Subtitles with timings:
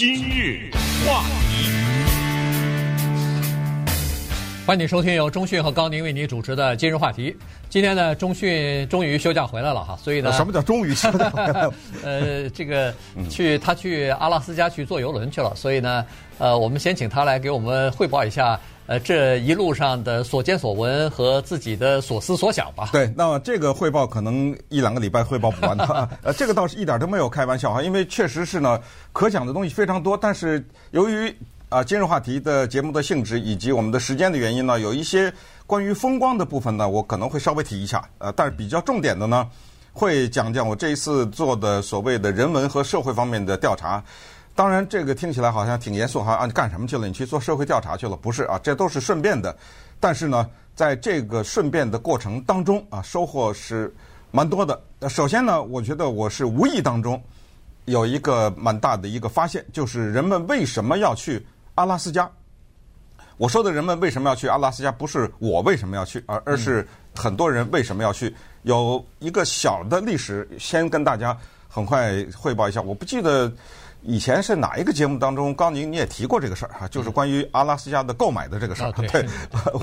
[0.00, 0.70] 今日
[1.04, 1.47] 话题，
[4.68, 7.34] 欢迎你收听由中讯和高宁为您主持的今日话题。
[7.70, 11.74] 今天呢，中讯终于休假回来了哈，所以呢，什么叫终于休假回来了？
[12.04, 12.94] 呃，这个
[13.30, 16.04] 去他去阿拉斯加去坐游轮去了，所以呢，
[16.36, 18.60] 呃，我们先请他来给我们汇报一下。
[18.84, 22.90] 呃，这一路上的所见所闻和自己的所思所想吧。
[22.92, 26.08] 对，那么这个汇报可能一两个礼拜汇报不完的。
[26.24, 28.78] 呃，这个倒是一点都没有开玩笑哈，因为确实是呢，
[29.14, 30.14] 可讲的东西非常多。
[30.14, 31.34] 但是由于
[31.68, 35.30] 啊，今日话题的节目的性质以及我们的时间的原因呢，有一些
[35.66, 38.02] 关于风光的部分呢，我可能会稍微提一下。
[38.16, 39.46] 呃，但是比较重点的呢，
[39.92, 44.02] 会讲讲我这一次做的所谓的人文和社会方面的调查。
[44.54, 46.46] 当然，这个听起来好像挺严肃哈啊！
[46.46, 47.06] 你干什么去了？
[47.06, 48.16] 你去做社会调查去了？
[48.16, 49.54] 不是啊，这都是顺便的。
[50.00, 53.94] 但是呢，在这个顺便的过程当中啊，收获是
[54.30, 54.80] 蛮多的。
[55.06, 57.22] 首先呢，我觉得我是无意当中
[57.84, 61.46] 有一个蛮大的一个发现，就是人们为什么要去
[61.78, 62.28] 阿拉斯加？
[63.36, 68.34] 我说的人们为什么要去阿拉斯加，不是我为什么要去，而而是很多人为什么要去。
[68.64, 71.36] 有一个小的历史，先跟大家
[71.68, 72.82] 很快汇报一下。
[72.82, 73.50] 我不记得。
[74.02, 78.92] 以前是哪一个节目当中，高宁你也提过这个事儿哈，就是关于阿拉斯加的购买的这个事儿。
[79.10, 79.26] 对，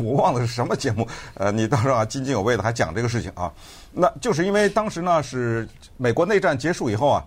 [0.02, 1.06] 我忘了是什么节目。
[1.34, 3.52] 呃，你到时候啊津津有味的还讲这个事情啊。
[3.92, 7.22] 那就是因为当时呢是美国内战结束以后啊，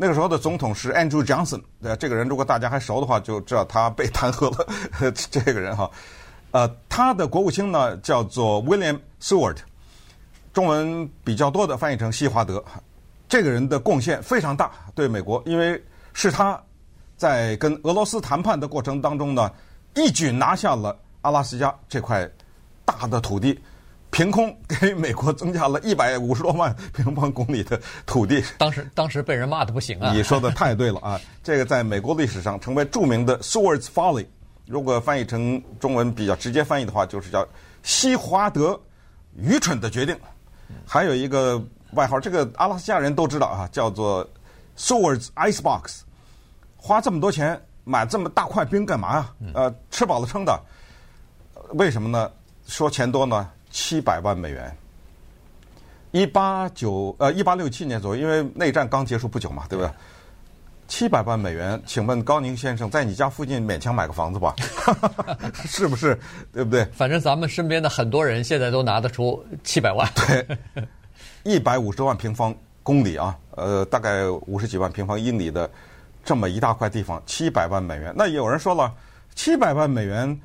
[0.00, 1.60] 那个时候的总统是 Andrew Johnson。
[1.82, 5.12] 呃，这个人如果大家还熟的话，就知道他被弹劾了。
[5.30, 5.90] 这个人哈，
[6.52, 9.56] 呃，他的国务卿呢叫做 William Seward，
[10.52, 12.64] 中文比较多的翻译成西华德。
[13.28, 15.82] 这个人的贡献非常大，对美国，因为。
[16.14, 16.60] 是他
[17.16, 19.48] 在跟俄罗斯谈判的过程当中呢，
[19.94, 22.28] 一举拿下了阿拉斯加这块
[22.84, 23.56] 大的土地，
[24.10, 28.42] 凭空给美国增加了一百五十多万平方公里的土地。
[28.58, 30.12] 当时当时被人骂的不行啊！
[30.12, 31.20] 你说的太对了啊！
[31.42, 34.26] 这个在美国历史上成为著名的 Seward's Folly，
[34.66, 37.46] 如果翻译成中文比较直接翻译的话，就是叫
[37.82, 38.80] 西华德
[39.36, 40.18] 愚蠢的决定。
[40.86, 44.28] 还有一个外号，这个阿拉斯加人都知道啊，叫做
[44.76, 46.00] Seward's Icebox。
[46.76, 49.34] 花这么多钱买这么大块冰干嘛呀？
[49.54, 50.60] 呃，吃饱了撑的，
[51.74, 52.30] 为什么呢？
[52.66, 53.48] 说钱多呢？
[53.70, 54.76] 七百万美元。
[56.10, 59.90] 一八九呃一八六七年左右，因为内战刚结束不久嘛，对不对？
[60.86, 64.54] 七百万美元，请问高宁先生，在你家附近勉强买个房子吧？
[65.66, 66.18] 是不是？
[66.52, 66.84] 对不对？
[66.86, 70.10] 反正咱们身边的很多人现在都拿得出七百万。
[70.14, 70.46] 对，
[71.42, 75.70] 一百五十万平方公里啊，呃，大概五十几万平方英里的。
[76.24, 78.12] 这么一大块地方，七百万美元。
[78.14, 78.94] 那有人说了，
[79.34, 80.38] 七百万美元，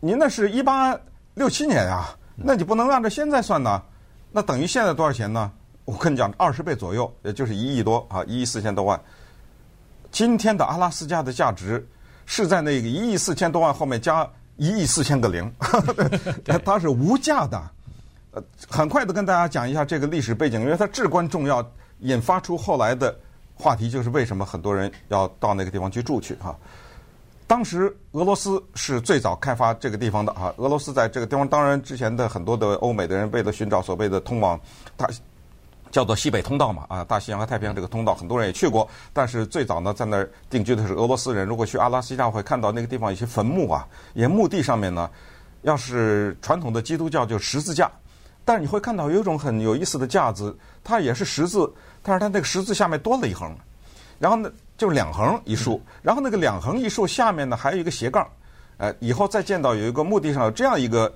[0.00, 0.98] 您那是一八
[1.34, 3.82] 六七年啊，那你不能按照现在算呢？
[4.30, 5.50] 那等于现在多少钱呢？
[5.84, 9.00] 我跟你讲，二十倍左右，也就是一亿多啊，一亿四千多万。
[10.10, 11.86] 今天的阿拉斯加的价值
[12.26, 15.52] 是在那个一亿四千多万后面加一亿四千个零，
[16.64, 17.60] 它是无价的。
[18.32, 21.66] 呃，很快的跟大家讲一下这个历史背景，因为它至关重要，
[22.00, 23.14] 引发出后来的。
[23.60, 26.56] 话题就是为什么很多人要到那个地方去住去哈？
[27.48, 30.52] 当时俄罗斯是最早开发这个地方的啊。
[30.58, 34.60] 俄罗斯在这个地方，当然之前的很多的欧美的人为了寻找所谓的通往
[34.98, 35.08] 大
[35.90, 38.86] 叫做西北通道嘛啊，大西洋和太平洋这个通道，很多人也去过。
[39.14, 41.48] 但是最早呢，在那儿定居的是俄罗斯人。
[41.48, 45.10] 如果去阿拉斯加会看到那个地方一些坟墓啊，也墓地上面呢，
[45.62, 47.90] 要是传统的基督教就十字架，
[48.44, 50.54] 但是你会看到有一种很有意思的架子，
[50.84, 51.72] 它也是十字。
[52.02, 53.56] 但是它那个十字下面多了一横，
[54.18, 58.26] 然后呢就是两横一竖，然后那个两横一竖下面呢还有一个斜杠，
[58.78, 61.12] 呃，以后再见到有一个墓地上有这样一个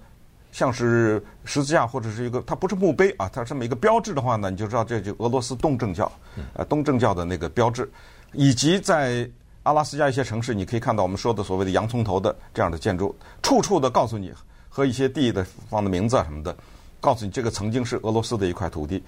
[0.50, 6.10] 像是十字架或者是一个它不是墓碑啊，它这么一个标志的话呢，你就知道这就俄罗斯东正教，
[6.54, 7.88] 呃，东正教的那个标志，
[8.32, 9.26] 以及在
[9.62, 14.32] 阿拉斯加一些城市，你可以看到我们说的所谓的洋葱头的这样的建筑，处处的告诉你
[14.68, 16.56] 和一些地的方的名字啊什么的，
[17.00, 19.00] 告诉你这个曾经是俄罗斯的一块土地。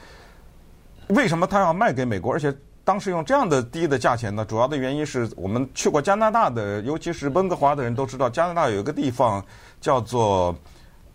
[1.09, 2.33] 为什么他要卖给美国？
[2.33, 2.55] 而且
[2.85, 4.45] 当时用这样的低的价钱呢？
[4.45, 9.43] 主要的原因是我们去过加拿大的，尤其是温哥华的人都知道，加拿大有一个地方
[9.81, 10.55] 叫做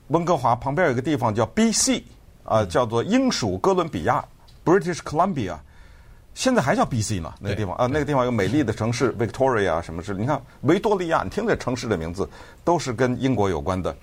[0.07, 2.03] 温哥华旁边有一个地方叫 B.C.
[2.43, 4.25] 啊，叫做英属哥伦比亚
[4.65, 5.55] （British Columbia），
[6.33, 7.19] 现在还叫 B.C.
[7.19, 7.31] 呢。
[7.39, 10.21] 那个地方啊，那个地方有美丽的城市 Victoria 什么之类。
[10.21, 12.27] 你看维多利亚，你听这城市的名字
[12.63, 13.95] 都是跟英国有关的。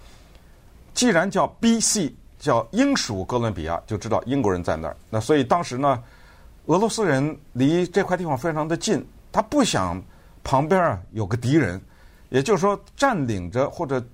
[0.94, 2.14] 既然叫 B.C.
[2.38, 4.96] 叫英属哥伦比亚，就知道英国人在那儿。
[5.11, 6.00] 那所以当时呢，
[6.66, 10.02] 俄罗斯人离这块地方非常的近，他不想
[10.42, 11.80] 旁边啊有个敌人，
[12.28, 14.04] 也就是说占领着或者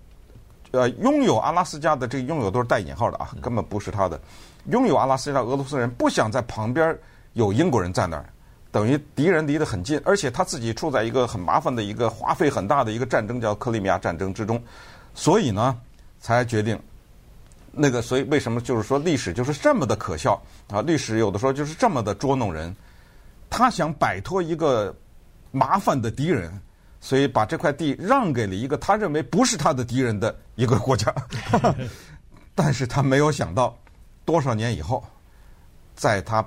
[0.70, 4.20] 呃拥有阿拉斯加的这个拥有都是带引号的啊，根本不是他的。
[4.66, 6.96] 拥有阿拉斯加俄罗斯人不想在旁边
[7.32, 8.25] 有英国人在那儿，
[8.70, 14.62] 等于敌人离得很近，而且他自己处在一个很麻烦的一个花费很大的一个战争，叫克里米亚战争之中，
[15.14, 15.76] 所以呢，
[16.20, 16.78] 才决定
[17.73, 18.01] 那个。
[18.01, 20.41] 所以为什么就是说历史就是这么的可笑
[20.71, 20.81] 啊？
[20.83, 22.75] 历史有的时候就是这么的捉弄人。
[23.51, 24.95] 他想摆脱一个
[25.51, 26.53] 麻烦的敌人，
[27.01, 31.13] 所以把这块地让给了一个他认为不是他的敌人的一个国家。
[32.55, 33.77] 但是他没有想到，
[34.25, 35.05] 多少年以后，
[35.95, 36.47] 在他。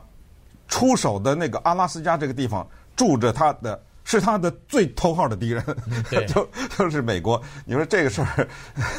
[0.68, 5.64] 出手的那个阿拉斯加这个地方住着他的是他的最头号的敌人，
[6.28, 7.40] 就 就是美国。
[7.66, 8.48] 你说这个事儿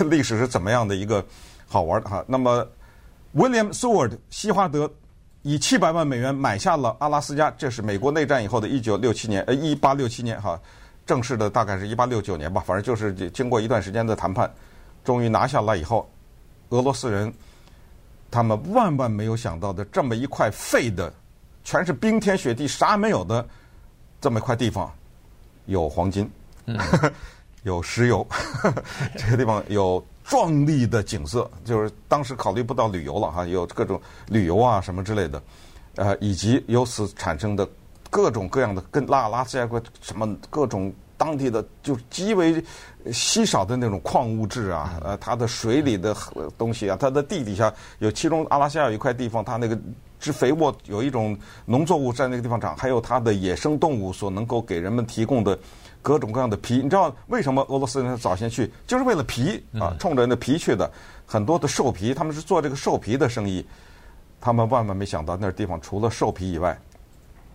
[0.09, 1.27] 历史是怎么样的一个
[1.67, 2.25] 好玩的哈？
[2.27, 2.67] 那么
[3.35, 4.91] ，William Seward 西华德
[5.43, 10.61] 以七百万美元买下了阿拉斯加，这是美国内战以后的一九六七年，呃，一八六七年哈，
[11.05, 14.51] 正式的大概是一八六九年吧，反正就是经过一段时间的谈判，
[15.05, 16.09] 终于拿下来以后，
[16.71, 17.33] 俄罗斯人
[18.31, 21.13] 他们万万没有想到的这么一块废的。
[21.65, 23.45] 全是冰天雪地，啥没有的
[24.21, 24.89] 这么一块地方，
[25.65, 26.31] 有黄金，
[27.65, 28.25] 有石油，
[29.19, 35.43] 这个地方有壮丽的景色，就是当时考虑不到旅游了哈，有各种旅游啊什么之类的，
[35.95, 37.69] 呃，以及由此产生的
[38.11, 42.63] 各种各样的跟拉拉斯加国什么各种当地的就极为
[43.13, 46.15] 稀少的那种矿物质啊，呃，它的水里的
[46.59, 49.79] 东西啊，它的地底下有，其中阿拉斯加有一块地方，它那个。
[50.19, 55.57] 是肥沃，有一种农作物在那个地方长，还有它的野生动物所能够给人们提供的
[56.07, 56.77] 各种各样的皮。
[56.77, 60.89] 你知道为什么俄罗斯人早先去，就是为了皮啊，冲着那皮去的。
[61.27, 63.67] 很多的兽皮，他们是做这个兽皮的生意。
[64.41, 66.79] 他们万万没想到，那地方除了兽皮以外，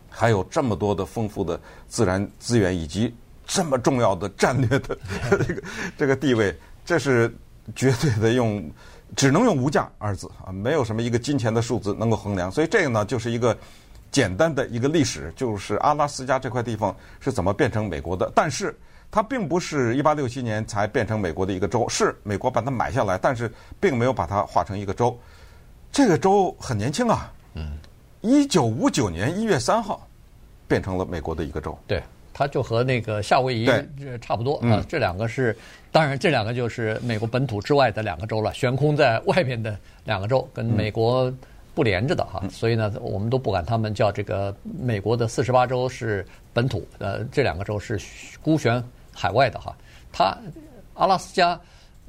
[0.09, 1.57] 还有这么多的丰富的
[1.87, 3.15] 自然资源，以及
[3.45, 4.97] 这么重要的战略的
[5.31, 5.63] 这个
[5.99, 6.53] 这个地位，
[6.83, 7.33] 这是
[7.73, 8.69] 绝对的用。
[9.13, 13.57] 只能用无价二字啊，没有什么一个金钱的数字能够衡量，所以这个呢就是一个
[14.11, 18.31] 简单的一个历史，就是阿拉斯加这块地方是怎么变成美国的。
[18.35, 18.77] 但是
[19.09, 25.17] 它并不是一八六七年才变成美国的一个州，是美国把它买下来，但是并没有把它划成一个州。
[25.91, 27.77] 这个州很年轻啊，嗯，
[28.21, 30.07] 一九五九年一月三号
[30.67, 31.77] 变成了美国的一个州。
[31.87, 32.01] 对。
[32.33, 33.69] 它就和那个夏威夷
[34.21, 35.55] 差不多啊，这两个是，
[35.91, 41.31] 当然这两个就是美国本土之外的两个州了，悬空在外面的两个州，跟美国
[41.73, 47.99] 不连着的哈，所以呢，我们都不管他们叫这个美国的四十八州是本土，呃，这两个州是
[48.41, 48.83] 孤悬
[49.13, 49.75] 海外的哈，
[50.11, 50.37] 它
[50.95, 51.59] 阿拉斯加。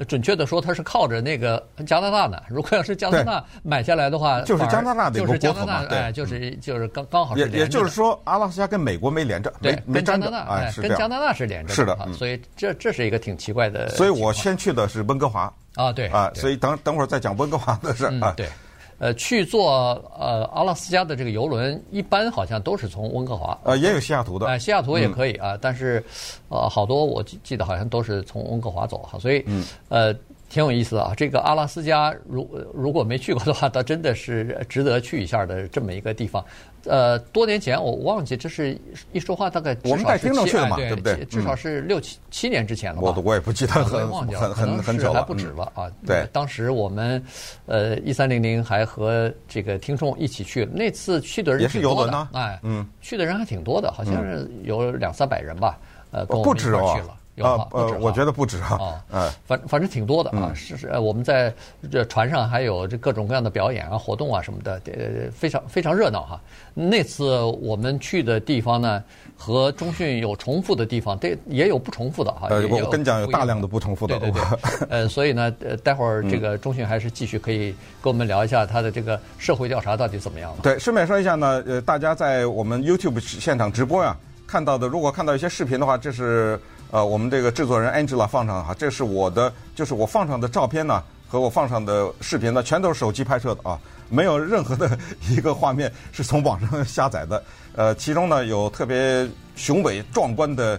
[0.08, 2.42] 准确的说，它是靠着那个加拿大呢。
[2.48, 7.58] 如果要是加拿大买下来的话，就是加拿大的就是加拿大，哎，就是就是刚刚好是连着。
[7.58, 12.12] 也就是说，阿拉斯加跟美国没连着，对，没跟加拿大哎，跟加拿大是连着的，是的。
[12.14, 13.90] 所以这这是一个挺奇怪的。
[13.90, 18.48] 所以我先去的是温哥华啊，对啊，所以等等会儿再讲温哥华的事啊，对。
[18.98, 19.70] 呃，去坐
[20.18, 23.58] 呃阿拉斯加的这个游轮，一般好像都是从温哥华。
[23.64, 24.46] 呃，也有西雅图的。
[24.46, 26.04] 哎、呃，西雅图也可以啊，嗯、但是，
[26.48, 30.14] 呃，好多我记记得好像都是从温哥华走哈，所以，嗯、呃。
[30.52, 31.14] 挺有意思啊！
[31.16, 36.44] 这个阿拉斯加，如如果没去过的话，倒真的是值得去一下的这么一个地方。
[36.84, 38.78] 呃，多年前我忘记，这是
[39.12, 41.24] 一说话大概我们带听众去的嘛，对不对？
[41.24, 43.14] 至少是六七七年之前了吧。
[43.16, 45.90] 我我也不记得，很很很很久了，还不止了啊！
[46.06, 47.24] 对，当时我们
[47.64, 55.78] 呃一三零零还和这个听众一起去，那次去的人也是游轮呢，哎，嗯，去的人还挺多的，好像是有两三百人吧，
[56.10, 57.16] 呃，跟我们一块去了。
[57.42, 61.52] 啊，呃，我觉得不止啊，嗯，反反正挺多的啊，是是，我们在
[61.90, 66.40] 这船上还有这各种各样的表演啊、活动啊什么的，呃，非常非常热闹哈。
[66.74, 69.02] 那次我们去的地方呢，
[69.36, 72.48] 和中讯有重复的地方，对，也有不重复的哈。
[72.50, 74.18] 呃，我跟你讲，有大量的不重复的。
[74.18, 74.86] 对对对。
[74.88, 80.58] 呃，所以呢，呃，待会儿这个中讯还是继续可以跟我们聊一下他的这个社会调查到底怎么样了。
[80.62, 86.58] 对，顺便说一下呢，呃，大家在我们 YouTube 现场直播呀看到的，如果看到一些视频的话，这是。
[86.92, 93.80] 呃，我们这个制作人 Angela 放上哈，这是我的，就是我放上的照片呢，和我放上的视频呢，全都是手机拍摄的啊，
[94.10, 94.98] 没有任何的
[95.30, 97.42] 一个画面是从网上下载的。
[97.74, 100.78] 呃，其中呢有特别雄伟壮观的，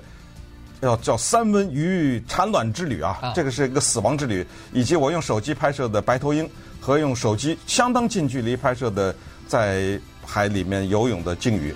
[0.82, 6.48] 要叫三文鱼产卵之旅啊，这个是一个死亡之旅，以及我用手机拍摄的白头鹰
[6.79, 9.15] 和用手机相当近距离拍摄的
[9.48, 11.74] 在海里面游泳的鲸鱼。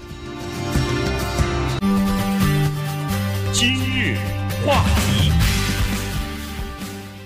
[4.67, 5.31] 话题，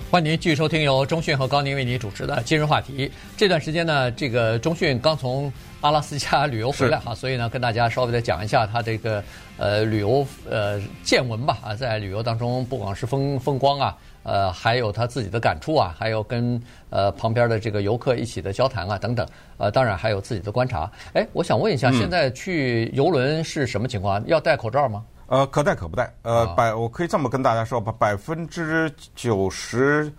[0.08, 3.08] 欢迎您继续收听由中讯和高宁为您主持的《今日话题》。
[3.36, 9.20] 这段时间呢，这个中讯刚从阿拉斯加旅游回来哈，所以呢，跟大家稍微的讲一下他这个
[9.56, 20.88] 呃旅游呃见闻吧啊，在旅游当中，不光是风风光啊，呃，还有他自己的感触啊，还有跟呃旁边的这个游客一起的交谈啊等等，呃，当然还有自己的观察。
[21.14, 24.22] 哎，我想问一下，现在去游轮是什么情况？
[24.28, 25.02] 要戴口罩吗？
[25.32, 26.14] 呃，可带可不带。
[26.20, 30.12] 呃，百我可以这么跟大家说吧，百分之九十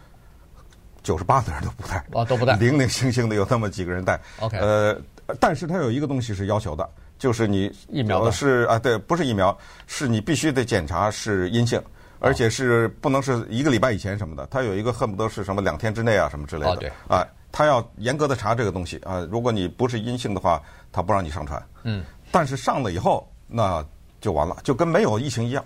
[1.03, 1.97] 九十八的人都不带。
[2.19, 2.55] 啊，都不带。
[2.55, 4.19] 零零星星的有那么几个人带。
[4.39, 4.57] OK。
[4.57, 4.99] 呃，
[5.39, 6.89] 但是它有一个东西是要求的，
[7.19, 9.55] 就是你疫苗是啊，对，不是疫苗，
[9.85, 11.79] 是你必须得检查是阴性，
[12.17, 16.71] 而且是不能是一个礼拜以前什么的，他有一个恨不得是什么两天之内啊什么之类的。
[16.71, 16.91] 哦，对。
[17.07, 20.59] 啊，他要严格的查这个东西啊，如果你不是阴性的话，
[20.91, 21.63] 他不让你上船。
[21.83, 22.03] 嗯。
[22.31, 23.85] 但是上了以后，那。
[24.23, 25.61] 就完了，就跟没有疫情一样，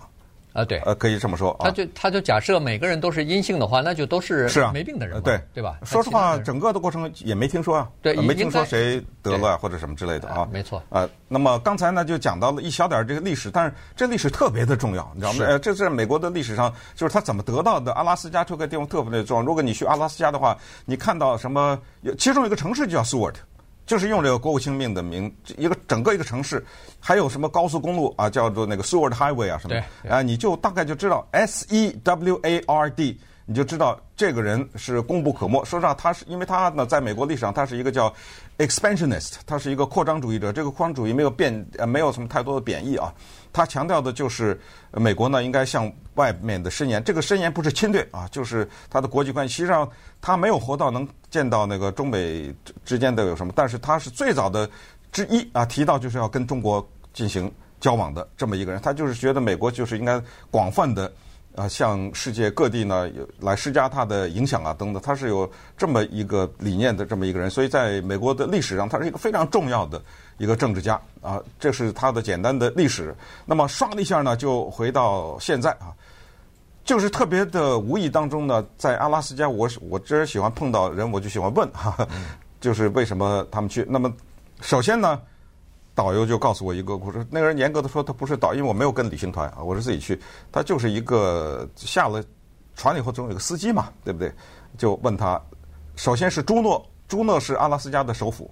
[0.52, 1.56] 啊，对，呃，可以这么说。
[1.60, 5.78] 他就他就假设每个人都是阴性的话，那就都是是啊没病的人，对对吧？
[5.84, 10.82] 说实话，整个的过程也没听说啊，对，没听说谁得了或者什么之类的啊，没错。
[10.88, 15.44] 呃，那么刚才呢就讲到了一小点这个历史，但是这历史特别的重要，你知道吗？
[15.46, 17.92] 呃，这是美国的历史上，就是他怎么得到的。
[17.92, 19.44] 阿拉斯加这个地方特别的重要。
[19.44, 21.78] 如果你去阿拉斯加的话，你看到什么？
[22.18, 23.34] 其中有一个城市叫 Seward。
[23.88, 26.62] 就是用这个国务卿命的名，一个整个一个城市，
[27.00, 35.64] 还有什么高速公路啊，叫做那个 Seward Highway 啊什么，啊，你就大概就知道 S E W A R D，你就知道这个人是功不可没。
[35.64, 38.12] 说实话，他是因为他呢，在美国历史上，他是一个叫
[38.58, 40.52] expansionist，他是一个扩张主义者。
[40.52, 43.10] 这个扩张主义没有变，呃，没有什么太多的贬义啊。
[43.52, 44.58] 他强调的就是
[44.92, 49.54] 美国呢应该向外面的伸延，这个伸延不是侵略啊，就是他的国际关系。
[49.54, 49.88] 实际上
[50.20, 54.68] 他没有活到能见到那个中美之间的有什么，但是他是最早的
[55.12, 57.50] 之一啊，提到就是要跟中国进行
[57.80, 58.80] 交往的这么一个人。
[58.80, 61.12] 他就是觉得美国就是应该广泛的
[61.58, 63.10] 啊向世界各地呢
[63.40, 65.02] 来施加他的影响啊等等。
[65.02, 70.00] 他是有这么一个理念的这么一个人，所以在美国的历史上他是一个非常重要的。
[70.38, 73.12] 一个政治家啊，这是他的简单的历史。
[73.44, 75.90] 那么刷了一下呢，就回到现在啊，
[76.84, 82.06] 就是特别的无意当中呢，在阿拉斯加，我我这人喜欢碰到人，我就喜欢问哈，
[82.60, 83.84] 就是为什么他们去？
[83.88, 84.14] 那么
[84.60, 85.20] 首先呢，
[85.98, 87.26] 导游就告诉我一个故事。
[87.28, 90.16] 那个人严格的说，他不是导游，因为我没有跟旅行团啊，我是自己去。
[90.52, 92.22] 他就是一个下了
[92.76, 94.32] 船以后，总有一个司机嘛，对不对？
[94.76, 95.42] 就问他，
[95.96, 98.48] 首先是朱诺，朱诺是阿拉斯加的首府。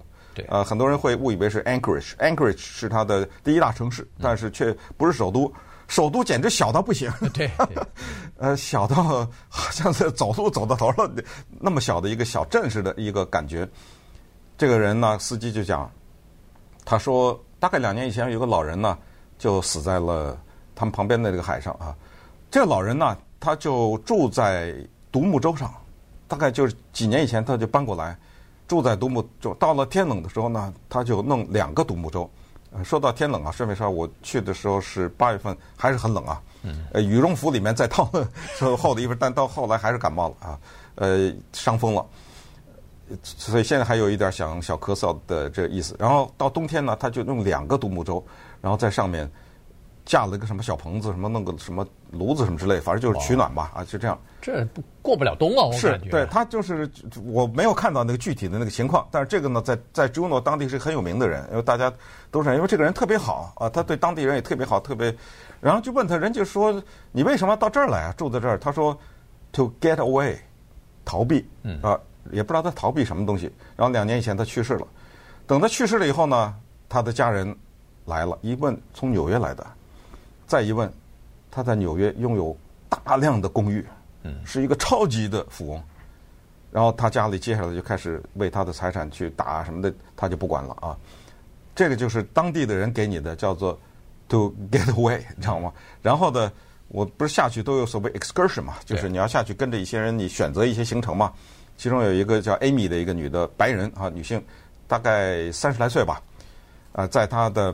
[0.49, 5.49] 呃，很多人会误以为是 Anchorage，Anchorage 是它的第一大城市，但是却不是首都，
[5.87, 7.09] 首都简直小到不行。
[7.33, 7.49] 对，
[8.37, 11.09] 呃，小到好像是走路走到头了，
[11.61, 13.67] 那么小的一个小镇似的一个感觉。
[14.57, 15.89] 这个人呢，司机就讲，
[16.89, 18.97] 他说大概两年以前有个老人呢，
[19.37, 20.37] 就死在了
[20.73, 21.93] 他们旁边的这个海上啊。
[22.49, 24.73] 这个老人呢，他就住在
[25.11, 25.69] 独木舟上，
[26.29, 28.17] 大概就是几年以前他就搬过来。
[28.69, 32.29] 住在独木舟，到了天冷的时候呢，他就弄两个独木舟。
[32.85, 36.41] 说到天冷啊，顺便说，我去的时候是八月份，还是很冷啊。
[36.93, 38.09] 呃，羽绒服里面再套
[38.77, 40.59] 厚的衣服，但到后来还是感冒了啊，
[40.95, 42.05] 呃，伤风了。
[43.23, 45.95] 所以现在还有一点想小咳嗽的这个意思。
[45.97, 48.23] 然后到冬天呢，他就用两个独木舟，
[48.61, 49.29] 然后在上面
[50.05, 54.17] 架了一个什么小棚子，什么弄个什么炉子什么之类，反正就是取暖吧啊，就这样。
[54.41, 56.05] 这不过不了冬啊，我感觉。
[56.05, 56.89] 是，对，他就是
[57.25, 61.91] 我没有看到那个具体的那个情况，但是这个呢，在在朱诺当地是很有名的人，因为大家
[62.31, 65.13] 都是因为这个人特别好啊，他对当地人也特别好，特别。
[65.59, 68.13] 然后就问他，人家说你为什么要到这儿来啊？
[68.15, 68.57] 住在这儿？
[68.59, 68.97] 他说
[69.51, 70.37] ，to get away，
[71.03, 71.43] 逃避，
[71.81, 71.99] 啊，
[72.31, 73.51] 也不知道他逃避什么东西。
[73.75, 74.87] 然后两年以前他去世了，
[75.45, 76.55] 等他去世了以后呢，
[76.87, 77.55] 他的家人
[78.05, 79.65] 来了，一问从纽约来的，
[80.45, 80.91] 再一问
[81.51, 82.55] 他在纽约拥有
[82.89, 83.85] 大量的公寓。
[84.43, 85.81] 是一个超级的富翁，
[86.69, 90.97] 然后他家里接下来就开始为他的财产去打什么的，他就不管了啊。
[91.73, 93.79] 这个就是当地的人给你的，叫做
[94.27, 95.71] to get away， 你知道吗？
[96.01, 96.51] 然后呢，
[96.89, 101.31] 我不是下去都有所谓 excursion 嘛，就是你要下去跟着一些人，你选择一些行程嘛。
[101.77, 104.43] 其中有一个叫 Amy 的一个女的白人啊女性，
[104.87, 106.21] 大概三十来岁吧，
[106.91, 107.73] 啊，在她的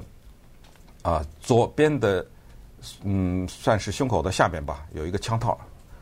[1.01, 2.25] 啊左边的
[3.03, 5.57] 嗯算是胸口的下边吧，有一个枪套。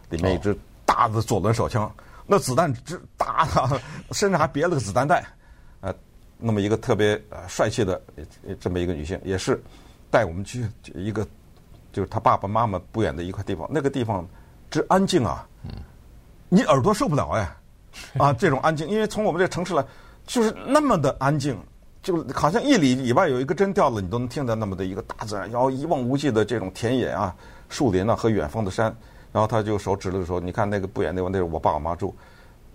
[0.09, 0.53] 里面一支
[0.85, 1.89] 大的左轮手枪，
[2.27, 3.81] 那子弹之大的，
[4.11, 5.25] 身上还别了个子弹袋，
[5.79, 5.95] 呃，
[6.37, 8.01] 那么一个特别呃帅气的
[8.59, 9.57] 这么一个女性，也是
[10.09, 11.25] 带我们去一个
[11.93, 14.27] 就是她爸爸妈妈不远的一块地方，那个地方
[14.69, 15.47] 之安静啊，
[16.49, 17.49] 你耳朵受不了哎，
[18.17, 19.85] 啊这种安静，因为从我们这城市来
[20.25, 21.57] 就是那么的安静，
[22.01, 27.35] 就好像一里以外有一个针掉了，你都能听到那么的一个大自然，然后一望无际的这种田野啊、
[27.69, 28.95] 树林啊和远方的山。
[29.33, 32.13] 然后他就手指了说：“你看那个不远地方那是我爸我妈住。”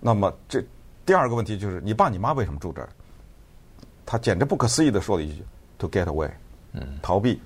[0.01, 0.59] 那么这
[1.05, 2.89] 第二个问题就是你爸你妈为什么住这儿？
[4.07, 5.43] 他简直不可思议地说了一句
[5.77, 6.31] ：“To get away。”
[6.73, 7.39] 嗯，逃避，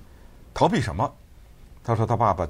[0.54, 1.12] 逃避什么？
[1.84, 2.48] 他说他爸爸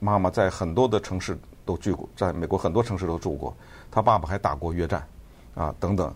[0.00, 3.54] 妈妈在很多的城市都住过，在美国很多城市都住过。
[3.90, 5.06] 他爸爸还打过越战，
[5.54, 6.12] 啊，等等。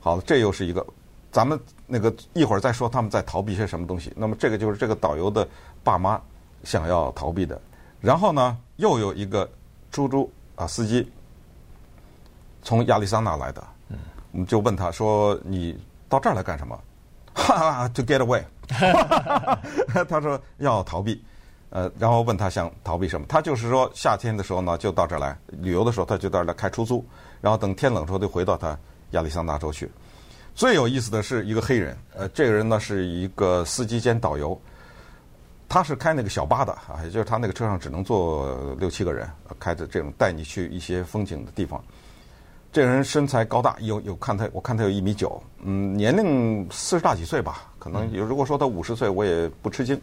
[0.00, 0.84] 好了，这又是一个，
[1.32, 4.12] 咱们那个一会儿再说他们在逃避些什么东西。
[4.16, 5.46] 那么这个就是这个导游的
[5.82, 6.20] 爸妈
[6.64, 7.60] 想要逃避的。
[8.00, 9.50] 然后呢，又有一个
[9.90, 11.10] 出租啊司机
[12.62, 13.98] 从亚利桑那来的，嗯，
[14.32, 15.76] 我们就问他说：“你
[16.08, 16.78] 到这儿来干什么？”
[17.34, 18.42] 哈哈，to get away。
[20.08, 21.22] 他说要逃避，
[21.70, 23.26] 呃，然后问他想逃避什么？
[23.28, 27.04] 他就是说夏天的时候呢，就到这儿来旅游的时候，他就到这儿来开出租，
[27.40, 28.78] 然后等天冷的时候就回到他。
[29.12, 29.88] 亚利桑那州去，
[30.52, 34.60] 最有意思的是一个黑人，呃，这个人呢是一个司机兼导游，
[35.68, 39.30] 他是开那个小巴的啊，也就是他那个车上只能坐六七个人，
[39.60, 41.82] 开着这种带你去一些风景的地方。
[42.72, 48.24] 这个人身材高大，有有看他，我看他有一米九，嗯，年龄四十大几岁吧，可能有。
[48.24, 49.98] 如果说他五十岁，我也不吃惊。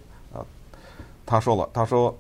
[1.26, 2.16] 他说了，他说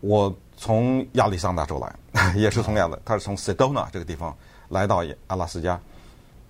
[0.00, 4.36] 我从亚利桑那州来， 也是从亚的，他是从 Sedona 这个地方。
[4.68, 5.80] 来到阿拉斯加，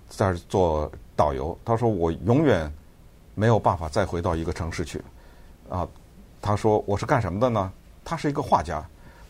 [0.09, 1.57] 在这做导游。
[1.63, 2.69] 他说：“我永远
[3.33, 5.01] 没有办法再回到一个城市去。”
[5.71, 5.87] 啊，
[6.41, 7.71] 他说：“我是干什么的呢？”
[8.03, 8.83] 他是一个画家，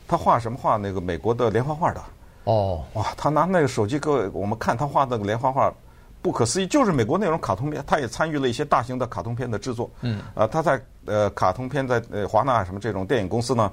[0.08, 0.75] 他画什么画？
[0.77, 2.01] 那个美国的连环画的。
[2.46, 3.13] 哦，哇！
[3.15, 5.72] 他拿那个手机给我们看他画那个连环画，
[6.21, 7.83] 不可思议，就是美国那种卡通片。
[7.88, 9.89] 他也参与了一些大型的卡通片的制作。
[10.01, 10.21] 嗯。
[10.35, 13.71] 啊，他在呃卡通片在呃华纳什么这种电影公司呢，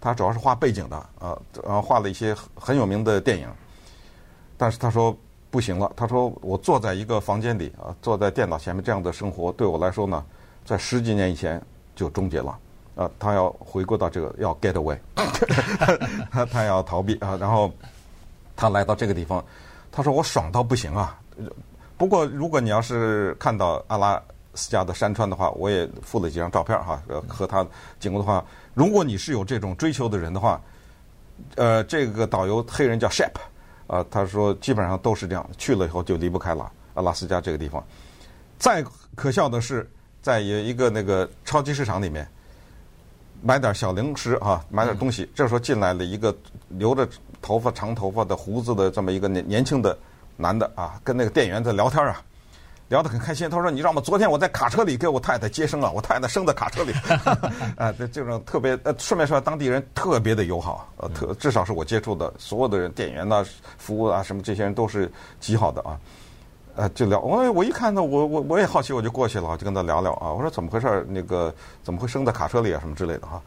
[0.00, 3.48] 他主要是画背景的啊，然后画了一些很有名的电影。
[4.56, 5.16] 但是他说
[5.50, 10.24] 不行了，他说我坐在一个房间里啊，坐在电脑前面这样的生活对我来说呢，
[10.64, 11.62] 在十几年以前
[11.94, 12.58] 就终结了
[12.96, 13.08] 啊。
[13.20, 14.98] 他要回归到这个要 get away，
[16.28, 17.36] 他 他要逃避啊。
[17.40, 17.72] 然后
[18.56, 19.44] 他来到这个地方，
[19.92, 21.20] 他说我爽到不行啊。
[22.04, 27.66] 不过如果你要是看到阿拉斯加的山川的话，我也附了几张照片哈，和他
[27.98, 28.44] 景物的话，
[28.74, 30.60] 如果你是有这种追求的人的话，
[31.54, 33.32] 呃，这个导游黑人叫 Shep。
[33.86, 37.82] 啊，他说基本上都是这样，去了以后就离不开了阿拉斯加这个地方。
[38.58, 38.84] 再
[39.14, 42.28] 可笑的是，在有一个那个超级市场里面
[43.40, 45.26] 买点小零食啊，买点东西。
[45.34, 46.36] 这时候进来了一个
[46.68, 47.08] 留着
[47.40, 49.96] 头发、长头发的胡子的这么一个年年轻的
[50.36, 52.20] 男的啊，跟那个店员在聊天啊。
[52.88, 54.00] 聊得很开心，他说：“你知道吗？
[54.00, 56.92] 昨天我在卡车里给我太太接生了，我太太生在卡车里。
[57.78, 63.42] ”啊，这这种特别呃，顺便说，当地人特别的友好，呃，特至少是我接触的所有的人，店员呐、
[63.78, 65.98] 服务啊什么这些人都是极好的啊。
[66.76, 70.30] 呃，就聊，我我一看到我我我也好奇，我就过去了，就跟他聊聊啊。
[70.30, 71.06] 我说怎么回事？
[71.08, 72.80] 那个怎么会生在卡车里啊？
[72.80, 73.40] 什么之类的哈。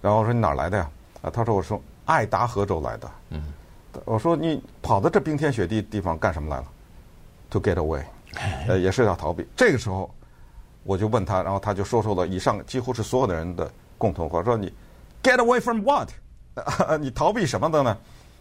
[0.00, 0.88] 然后我说你哪儿来的呀？
[1.20, 3.10] 啊，他说我说爱达荷州来的。
[3.28, 3.52] 嗯。
[4.04, 6.66] 我说你跑到这冰天雪地地方干什么来了
[7.50, 8.02] ？To get away。
[8.68, 9.46] 呃，也是要逃避。
[9.56, 10.14] 这个时候，
[10.84, 14.72] 我就问他，然后他就说出了以上几乎是所有的人的共同话，说你
[15.22, 16.10] get away from what？
[17.00, 17.96] 你逃避什么的呢？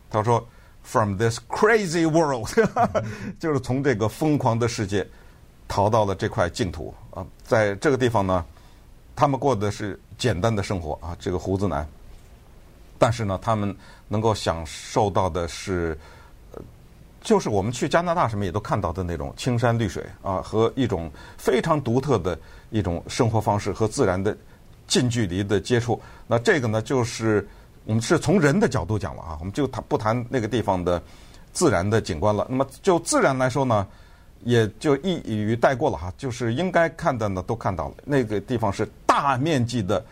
[0.09, 0.45] 他说
[0.83, 2.49] from this crazy world，
[3.39, 5.07] 就是从这个疯狂的世界
[5.67, 7.25] 逃到了这块净土啊。
[7.43, 8.45] 在这个地方呢，
[9.15, 11.87] 他们过的是简单的生活啊，这个胡子男。
[12.97, 13.75] 但是呢，他们
[14.07, 15.97] 能够享受到的是。
[17.19, 24.37] 就是我们去加拿大什么也都看到的那种青山绿水啊，和一种非常独特的一种生活方式和自然的
[24.87, 26.01] 近距离的接触。
[26.25, 27.45] 那这个呢，就是
[27.83, 31.01] 我们是从人的角度讲了啊，我们就谈不谈那个地方的
[31.51, 32.47] 自然的景观了。
[32.49, 33.85] 那么就自然来说呢，
[34.45, 37.95] 也就一语带过了哈，就是应该看的呢都看到了。
[38.05, 40.05] 那个地方是大面积的，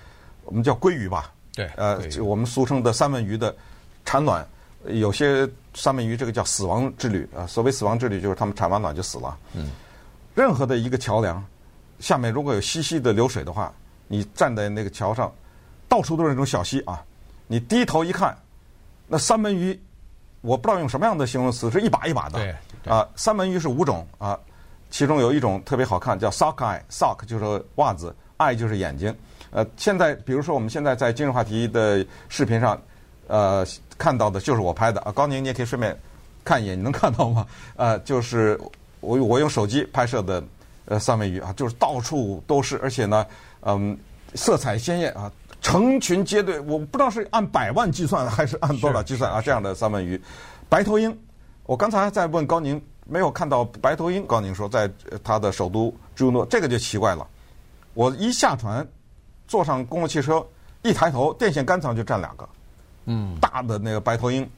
[0.43, 1.31] 我们叫鲑鱼吧？
[1.55, 3.55] 对，呃，我们俗称的三文鱼的
[4.03, 4.45] 产卵。
[4.89, 9.35] 有些三文鱼这个叫死亡之旅啊，所谓死亡之旅就是他们产完卵就死了。
[9.55, 9.71] 嗯，
[10.35, 11.43] 任何的一个桥梁
[11.99, 13.73] 下面如果有细细的流水的话，
[14.07, 15.33] 你站在那个桥上，
[15.89, 17.03] 到处都是那种小溪啊。
[17.47, 18.37] 你低头一看，
[19.07, 19.79] 那三文鱼，
[20.41, 22.37] 我不知道用什么样的形容词，是一把一把的。
[22.37, 22.93] 对。
[22.93, 24.39] 啊，三文鱼是五种啊，
[24.91, 29.15] 其中有一种特别好看，叫 sock eye，sock 就是袜子，eye 就是眼睛。
[29.55, 32.77] 呃，现在比如说我们现在在今日话题的视频上。
[33.27, 33.65] 呃，
[33.97, 35.97] 看到的就是我拍的啊，高宁，你也可以顺便
[36.43, 37.43] 看一眼，你能看到吗？
[37.75, 38.55] 呃，就是
[38.99, 40.43] 我我用手机拍摄的
[40.85, 43.25] 呃三文鱼啊，就是到处都是，而且呢，
[43.61, 43.97] 嗯，
[44.35, 50.21] 色彩鲜艳啊，成群结队，我不知道是按百万计算还是按多少计算啊，这样的三文鱼，
[50.69, 51.19] 白头鹰，
[51.65, 54.87] 我刚才在问高宁，没有看到白头鹰，高宁说在
[55.23, 57.25] 他的首都朱诺，这个就奇怪了，
[57.95, 58.87] 我一下船，
[59.47, 60.45] 坐上公共汽车，
[60.81, 62.47] 一抬头，电线杆上就站两个。
[63.05, 64.49] 嗯，大的那个白头鹰，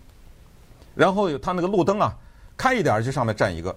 [0.95, 2.15] 然后它那个路灯啊，
[2.55, 3.75] 开一点就上面站一个。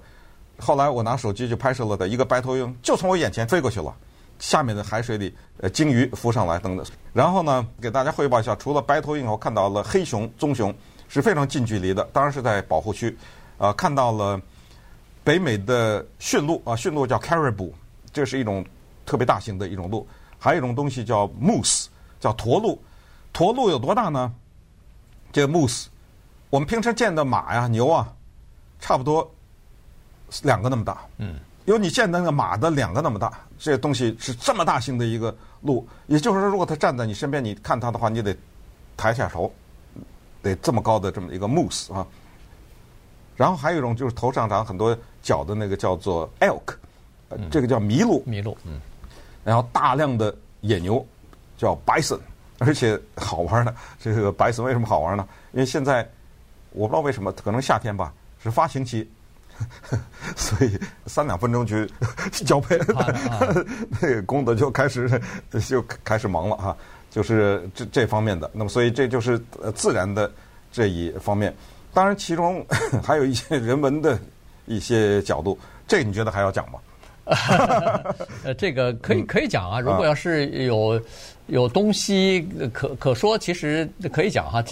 [0.59, 3.94] 后来我拿手机就拍摄了的一个白头鹰，就从我眼前飞过去了。
[4.38, 6.87] 下面的海水里，呃，鲸鱼浮上来等等。
[7.12, 10.75] 然后呢，给大家汇报一下，除了白头鹰，我看到了黑熊、棕熊
[11.09, 13.11] 是非常近距离的，当然是在保护区。
[13.59, 14.40] 啊、呃，看到了
[15.23, 17.70] 北美的驯鹿啊，驯鹿叫 caribou，
[18.12, 18.64] 这是一种
[19.05, 20.07] 特别大型的一种鹿。
[20.40, 21.87] 还有一种东西叫 moose，
[22.18, 22.83] 叫驼鹿。
[23.33, 24.35] 驼鹿有多大呢？
[25.31, 25.87] 这个 moose，
[26.48, 28.12] 我们平时见的马呀、牛啊，
[28.81, 29.31] 差不多
[30.42, 31.03] 两个那么大。
[31.18, 31.38] 嗯。
[31.66, 38.35] 有你见的那个马的两个那么大，这东西是这么大型的一个鹿，也就是说，如果它站在你身边，你看它的话，你得
[38.96, 39.53] 抬下头，
[40.42, 42.05] 得这么高的这么一个 moose 啊。
[43.37, 46.74] 然后还有一种就是头上长很多角的那个叫做 elk，
[47.50, 48.24] 这个叫麋鹿。
[48.24, 48.81] 麋鹿，嗯。
[49.44, 51.05] 然后大量的野牛
[51.57, 52.18] 叫 bison，
[52.59, 55.26] 而且好玩呢这个 bison 为什么好玩呢？
[55.53, 56.09] 因为现在
[56.72, 59.09] 我不知道为什么，可能夏天吧，是发情期。
[60.37, 61.87] 所以三两分钟去
[62.46, 62.79] 交配，
[64.00, 65.20] 那个公的就开始
[65.68, 66.74] 就开始忙了哈，
[67.11, 68.50] 就是这这方面的。
[68.55, 69.38] 那么，所以这就是
[69.74, 70.33] 自然的
[70.72, 71.55] 这一方面。
[71.92, 72.64] 当然，其中
[73.05, 74.18] 还有一些人文的
[74.64, 76.79] 一些角度，这个你觉得还要讲吗？
[78.45, 79.81] 呃，这个可以可以讲啊。
[79.81, 81.01] 如果要是有
[81.47, 84.62] 有东西可可说，其实可以讲哈。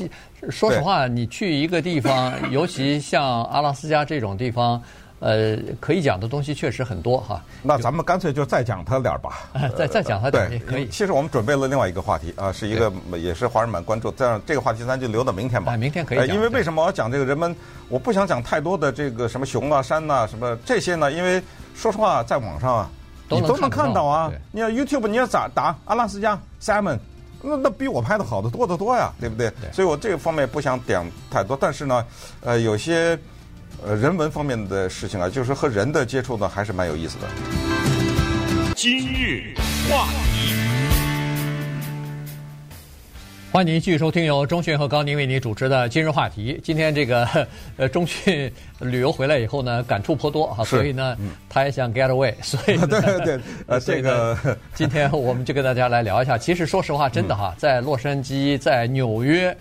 [0.50, 4.80] 说实话，你去一个地方，尤其像阿拉斯加这种地方，
[5.18, 7.42] 呃，可以讲的东西确实很多哈。
[7.60, 9.50] 那咱们干脆就再讲它点儿吧。
[9.76, 10.86] 再再讲它点儿也可以。
[10.86, 14.12] 其实我们准备了另外一个话题啊，是一个也是华人蛮关注。
[14.12, 15.76] 这样这个话题咱就留到明天吧。
[15.76, 16.28] 明天可以讲。
[16.28, 17.54] 因为为什么我要讲这个人们？
[17.88, 21.10] 我不想讲太多的这个什么熊啊、山呐、什么这些呢？
[21.10, 21.42] 因为
[21.78, 22.90] 说实话，在网上啊，
[23.28, 24.32] 你都能看到啊。
[24.50, 26.98] 你要 YouTube，你要咋打阿拉斯加 salmon？
[27.40, 29.48] 那那比我拍的好的多得多呀，对不对？
[29.60, 32.04] 对，所以我这个方面不想讲太多，但是呢，
[32.40, 33.16] 呃，有些
[33.86, 37.28] 呃人文方面的事情啊，就是和人的接触呢，还是蛮有意思的。
[38.74, 39.54] 今日
[39.88, 40.67] 话题。
[43.50, 46.60] 欢迎您继续收听由中讯和高宁为您主持的今日话题。
[46.62, 47.26] 今天这个
[47.78, 51.16] 呃中讯旅游回来以后呢，感触颇多哈，所以呢，
[51.48, 54.36] 他也想 get away， 所以对对 对，呃，这个
[54.74, 56.36] 今天我们就跟大家来聊一下。
[56.36, 59.56] 其实说实话，真的哈，在洛杉矶、在纽约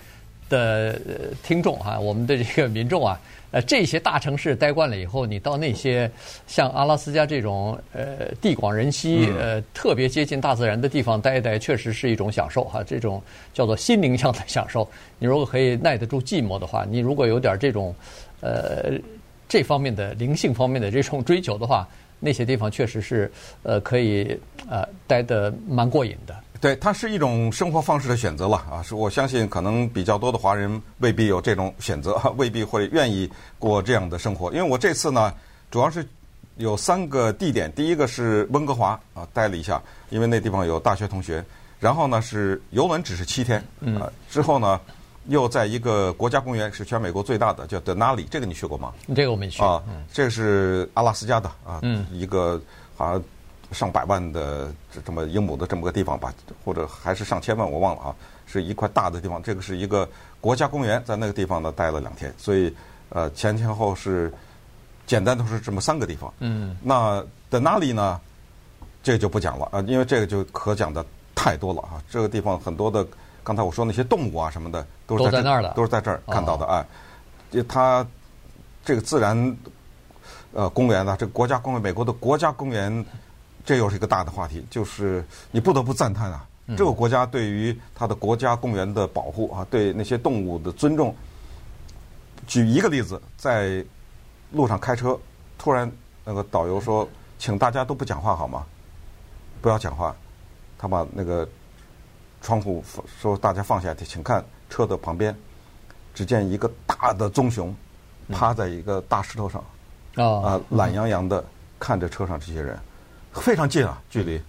[0.49, 0.99] 的
[1.43, 3.19] 听众哈，我们的这个民众啊。
[3.49, 6.12] 呃，这些大城市待惯了以后，你到那些
[6.47, 12.83] 像阿拉斯加这种呃地广人稀、呃特别接近大自然的地方待一待，确实是一种享受哈。
[12.83, 14.86] 这种叫做心灵上的享受。
[15.17, 17.95] 你如果可以耐得住寂寞的话，你如果有点这种
[18.41, 18.91] 呃
[19.47, 21.88] 这方面的灵性方面的这种追求的话，
[22.19, 23.31] 那些地方确实是
[23.63, 24.38] 呃可以
[24.69, 26.36] 呃待得蛮过瘾的。
[26.59, 28.81] 对，它是一种生活方式的选择了啊！
[28.81, 34.51] 是我相信，可能比较多的华人未必有这种选择，未必会愿意过这样的生活。
[34.51, 35.33] 因为我这次呢，
[35.69, 36.05] 主要是
[36.55, 41.43] 有三个地点，第一个是温哥华啊，待了一下，因为那地方有大学同学。
[41.79, 43.63] 然后呢是游轮，只是七天
[43.99, 44.11] 啊。
[44.29, 44.79] 之后呢，
[45.27, 48.93] 又在一个国家公园，是全美国最大的，叫 Denali，这个你去过吗？
[49.15, 49.83] 这个我没去啊。
[50.11, 52.59] 这个是阿拉斯加的啊，一个
[52.95, 53.23] 好像。
[53.71, 59.43] 上百万的这这么英亩的这么个地方吧，或者还是上千万，我忘了啊，是一块大的地方。
[59.43, 60.08] 这个是一个
[60.39, 62.73] 国家公园，在那个地方呢待了两天，所以
[63.10, 64.34] 呃前前后是
[65.06, 66.34] 简单都是这么三个地方。
[66.39, 66.77] 嗯。
[66.82, 68.19] 那在哪里呢？
[69.03, 72.01] 这个就不讲了啊，因为这个就可讲的太多了啊。
[72.10, 73.06] 这个地方很多的，
[73.43, 76.86] 刚才我说那些动物啊什么的，都是在那儿的，都是在这儿看到的啊。
[77.51, 78.06] 就它
[78.86, 79.58] 这个自然
[80.53, 83.06] 呃公园呢，这个国家公园，美国的国家公园。
[83.67, 91.13] 这又是一个大的话题，就是你不得不赞叹啊，这个国家对于它的国家公园的保护啊，对那些动物的尊重。
[92.47, 93.84] 举一个例子，在
[94.53, 95.19] 路上开车，
[95.58, 95.91] 突然
[96.23, 97.06] 那个导游说
[97.38, 98.65] ：“请大家都不讲话好吗？
[99.62, 100.15] 不要讲话。”
[100.80, 101.45] 他把那个
[102.41, 102.82] 窗户
[103.19, 105.36] 说：“大家放下，请看车的旁边，
[106.13, 107.75] 只见一个大的棕熊
[108.30, 109.62] 趴在一个大石头上，
[110.41, 111.43] 啊，懒洋洋的
[111.77, 112.80] 看着车上这些人。”
[113.41, 114.41] 非常近啊，距离。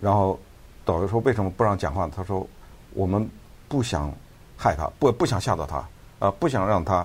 [0.00, 0.38] 然后
[0.84, 2.46] 导游说：“为什么不让讲话？”他说
[2.94, 3.28] ：“我们
[3.68, 4.12] 不想
[4.56, 5.84] 害他，不不想吓到他，
[6.20, 7.04] 啊，不想让他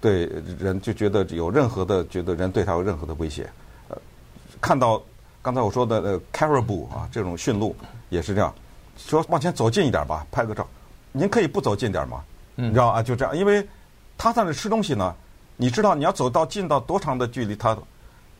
[0.00, 0.24] 对
[0.58, 3.46] 人就觉得有任何的觉得人对他有任何的威胁。
[3.88, 3.98] 呃，
[4.60, 5.02] 看到
[5.42, 7.76] 刚才我说的呃 caribou 啊，这种驯鹿
[8.08, 8.54] 也是这样，
[8.96, 10.66] 说往前走近一点吧，拍个照。
[11.12, 12.24] 您可以不走近点吗？
[12.54, 13.66] 你知道啊，就这样，因为
[14.16, 15.14] 他在那吃东西呢。
[15.58, 17.76] 你知道你要走到近到多长的距离，他。”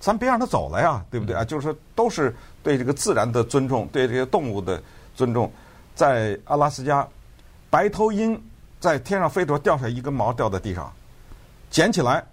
[0.02, 1.44] 咱别让他走了呀，对不对啊？
[1.44, 4.82] 就是说，都是对这个自然的尊重，对这些动物的
[5.14, 5.48] 尊重。
[5.94, 7.06] 在阿拉斯加，
[7.70, 8.42] 白头鹰
[8.80, 10.92] 在天上飞着掉下一根毛掉在地上，
[11.70, 12.24] 捡起来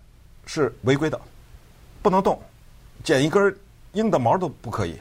[0.47, 1.21] 是违规的，
[2.01, 2.41] 不能动，
[3.03, 3.55] 捡一根
[3.91, 4.99] 鹰的毛都不可以。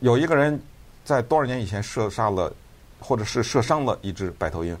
[0.00, 0.58] 有一个人
[1.04, 2.50] 在多少年以前射杀了，
[2.98, 4.74] 或者是射伤了一只白头鹰，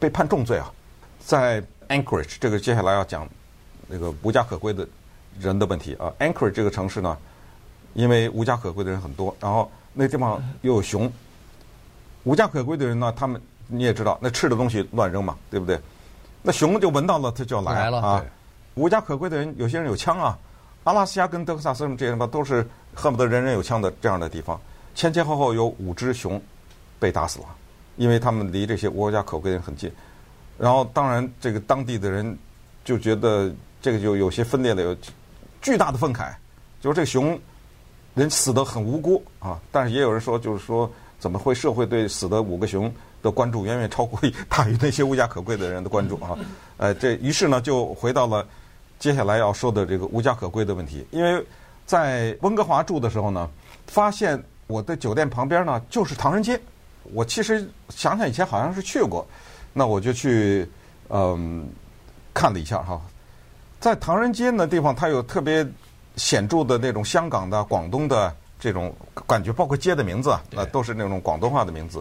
[0.00, 0.72] 被判重罪啊。
[1.24, 3.28] 在 Anchorage 这个接下来要讲
[3.86, 4.84] 那个无家可归的
[5.40, 6.12] 人的问题啊。
[6.18, 7.16] Anchorage 这个城市呢，
[7.94, 11.10] 因为无家可归的人很多，然后那地方又有熊。
[12.24, 15.80] 无家可归的人呢，他们你也知道，那吃的东西乱扔嘛，对不对？
[16.42, 18.24] 那熊就闻到了，它就要来，来了啊。
[18.74, 20.38] 无家可归的人，有些人有枪啊。
[20.84, 24.60] 阿拉斯加跟德克萨斯这些地方都是恨不得人人有枪的这样的地方，
[24.94, 26.42] 前前后后有五只熊
[26.98, 27.46] 被打死了，
[27.96, 29.92] 因为他们离这些无家可归的人很近。
[30.58, 32.36] 然后，当然这个当地的人
[32.84, 34.96] 就觉得这个就有些分裂了，有
[35.62, 36.34] 巨大的愤慨，
[36.82, 37.40] 就是这个熊
[38.14, 39.58] 人死得很无辜啊。
[39.70, 40.90] 但是也有人说，就是说。
[41.22, 46.36] 怎么会社会对死的五个熊的关注远远超过大于那些无家可归的人的关注啊？
[46.78, 48.44] 呃，这于是呢就回到了
[48.98, 51.06] 接下来要说的这个无家可归的问题。
[51.12, 51.40] 因为
[51.86, 53.48] 在温哥华住的时候呢，
[53.86, 56.60] 发现我的酒店旁边呢就是唐人街。
[57.12, 59.24] 我其实想想以前好像是去过，
[59.72, 60.68] 那我就去
[61.08, 61.68] 嗯
[62.34, 63.00] 看了一下哈。
[63.82, 65.66] 在唐人街那地方，它有特别
[66.16, 68.34] 显著的那种香港的、广东的。
[68.62, 68.94] 这种
[69.26, 72.00] 感觉，包括街的名字啊，那都是那种广东话的名字。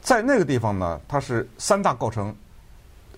[0.00, 2.34] 在那个地方呢，它是三大构成。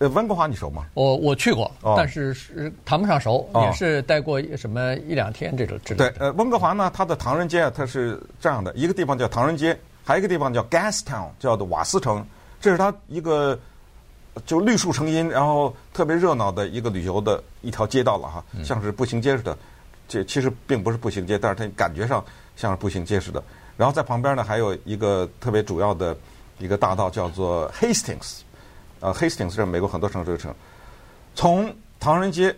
[0.01, 0.87] 呃，温哥华你熟吗？
[0.95, 6.11] 我我去过，但是是谈不上熟，也是待过什么一两天这种之类的。
[6.11, 12.27] 对，呃，温哥华呢，它的唐人街啊，它是这样的，一个地方叫唐人街，还有一个地方叫 Gastown，叫做瓦斯城，
[12.61, 13.57] 这是它一个
[14.47, 19.57] 就绿树成荫，然后特别热闹的一个旅游的一条街道了哈，像是步行街似的。
[20.09, 22.25] 这其实并不是步行街，但是它感觉上
[22.57, 23.43] 像是步行街似的。
[23.77, 26.17] 然后在旁边呢，还有一个特别主要的
[26.59, 28.41] 一个大道，叫做 Hastings。
[29.01, 30.55] 呃，Hastings 是美国很多城市的城。
[31.35, 32.55] 从唐人街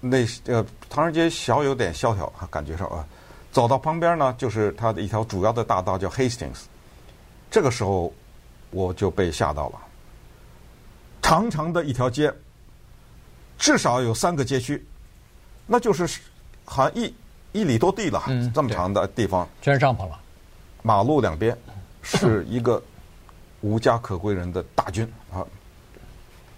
[0.00, 3.04] 那呃，唐人街小有点萧条，感觉上啊，
[3.50, 6.64] 走到旁边呢，就是它的一条主要的大道，叫 Hastings。
[7.50, 8.12] 这个时候
[8.70, 9.78] 我就被吓到了，
[11.28, 12.32] 长长的一条街，
[13.58, 14.82] 至少有三个街区，
[15.66, 16.08] 那就是。
[16.70, 17.14] 好像一
[17.52, 20.20] 一里多地了，嗯、这么长的地方，全是帐篷了。
[20.82, 21.56] 马路两边
[22.02, 22.82] 是一个
[23.62, 25.40] 无家可归人的大军啊，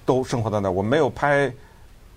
[0.04, 0.72] 都生活在那儿。
[0.72, 1.46] 我没有拍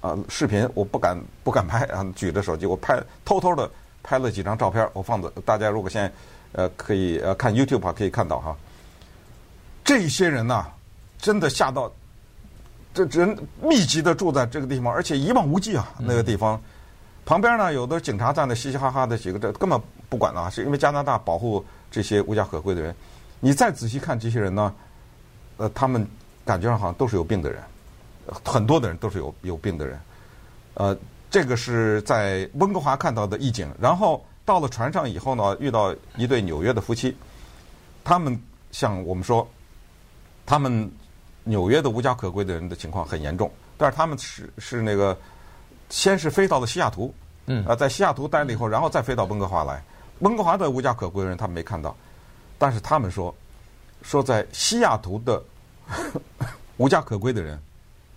[0.02, 3.70] 啊、呃、视频，我不敢不敢拍啊，举着手机我拍，偷偷的
[4.02, 5.30] 拍了几张照片，我放的。
[5.46, 6.12] 大家如果现在
[6.54, 8.58] 呃可以呃看 YouTube 啊，可以看到哈，
[9.84, 10.76] 这些人呐、啊，
[11.20, 11.94] 真的吓到，
[12.94, 16.62] 这人密集的住在这个地方，而且一望无际啊，那个地方。
[17.26, 22.94] 旁边呢，有的警察站的嘻嘻哈哈的几个，这根本不管啊，是因为加拿大保护这些无家可归的人。
[23.40, 24.74] 你再仔细看这些人呢，
[25.58, 26.06] 呃，他们
[26.46, 27.62] 感觉上好像都是有病的人，
[28.44, 30.00] 很多的人都是有有病的人。
[30.74, 30.96] 呃，
[31.32, 33.68] 这个是在温哥华看到的异景。
[33.80, 37.16] 然后到了船上以后呢，遇到一对纽约的夫妻，
[38.04, 38.38] 他们
[38.72, 39.48] 向我们说，
[40.46, 40.92] 他们
[41.44, 45.18] 纽约的无家可归的人的情况很严重，但是他们是是那个。
[45.90, 47.14] 先是飞到了西雅图，
[47.46, 49.84] 嗯，啊，在西雅图待了以后，然后再飞到温哥华来。
[50.20, 51.96] 温哥华的无家可归的人他们没看到，
[52.58, 53.36] 但是他们说，
[54.02, 55.44] 说在西雅图的
[56.78, 57.62] 无家可归的人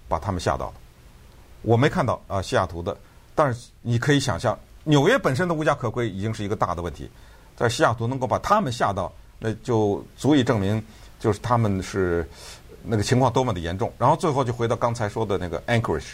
[0.08, 0.74] 把他们吓到了。
[1.60, 2.96] 我没看到啊，西雅图的，
[3.34, 7.10] 但是你可以想象，纽约本身的无家可归已经是一个大的问题，
[7.56, 10.82] 在西雅图能够把他们吓到，那就足以证明，
[11.20, 12.26] 就是他们是
[12.86, 13.92] 那个情况多么的严重。
[13.98, 16.12] 然后最后就回到刚才说的那个 Anchorage。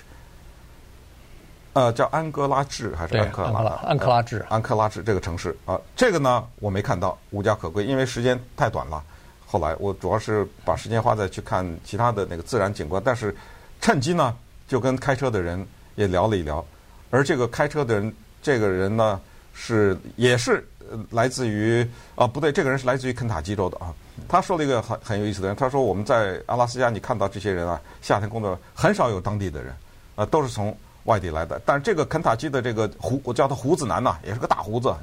[1.75, 3.61] 呃，叫安哥拉治还是安克拉？
[3.83, 9.03] 安克拉治，呃，安克拉治这个城市啊，这个呢我没看到无家可归，因为时间太短了。
[9.47, 13.35] 后来我主要是把时间花在去看其他的那个自然景观，但是
[13.81, 14.37] 趁机呢
[14.69, 16.63] 就跟开车的人也聊了一聊。
[17.11, 19.19] 而这个开车的人，这个人呢
[19.55, 20.63] 是也是
[21.09, 23.95] 来自于啊不对，这个人是来自于肯塔基州的啊。
[24.29, 29.75] 他说了一个很很有意思的人，他说我们在阿拉斯加你看到这些人啊，夏天工作很少有当地的人，
[30.17, 30.77] 啊都是从。
[31.05, 34.95] 外地来的，但是这个肯塔基的这个胡，我叫他胡子男呐，也是个大胡子，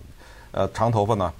[0.53, 1.33] 呃，长头发呢。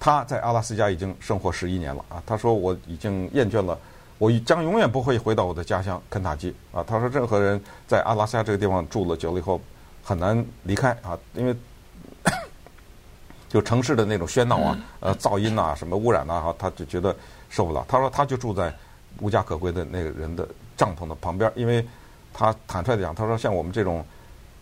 [0.00, 2.20] 他在阿拉斯加已经生活十一年了啊。
[2.26, 3.78] 他说我已经厌倦了，
[4.18, 6.82] 我将永远不会回到我的家乡肯塔基啊。
[6.84, 9.60] 他说任何人在阿拉斯加这个地方住了久了以后
[10.02, 11.54] 很难离开啊，因为
[13.52, 17.14] 就城市的那种喧闹啊、呃噪音啊、什么污染呐啊，他就觉得
[17.50, 17.84] 受不了。
[17.86, 18.74] 他说他就住在
[19.20, 21.86] 无家可归的那个人的帐篷的旁边，因为。
[22.34, 24.02] 他坦率的讲，他说像我们这种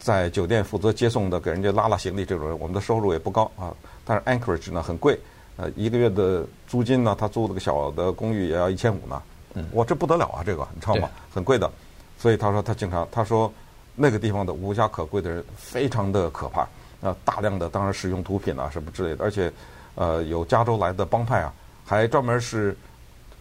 [0.01, 3.73] 在酒店负责接送的，给人家拉拉行李这种人，我们的收入也不高啊。
[4.05, 5.17] 但是 Anchorage 呢很贵，
[5.57, 9.23] 呃，一个月的租金呢，他租了个小的公寓也要一千五呢。
[9.71, 10.43] 我，这不得了啊！
[10.45, 11.09] 这个你知道吗？
[11.33, 11.71] 很贵的。
[12.19, 13.49] 所以他说他经常他说
[13.95, 16.67] 那个地方的无家可归的人非常的可怕
[17.01, 19.53] 啊，大量的当然使用毒品啊什么之类的，而且
[19.95, 21.53] 呃有加州来的帮派啊，
[21.85, 22.77] 还专门是